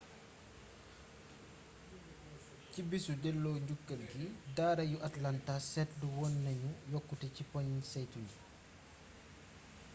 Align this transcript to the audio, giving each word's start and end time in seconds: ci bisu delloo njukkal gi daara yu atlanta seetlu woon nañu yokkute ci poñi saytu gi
ci 2.71 2.79
bisu 2.89 3.13
delloo 3.23 3.57
njukkal 3.63 4.01
gi 4.11 4.25
daara 4.55 4.83
yu 4.91 4.97
atlanta 5.09 5.53
seetlu 5.71 6.07
woon 6.17 6.33
nañu 6.45 6.69
yokkute 6.91 7.27
ci 7.35 7.43
poñi 7.51 7.77
saytu 7.91 8.19
gi 8.29 8.37